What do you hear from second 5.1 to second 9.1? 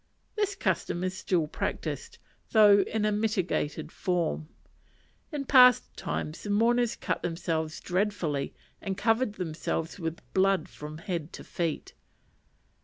In past times, the mourners cut themselves dreadfully, and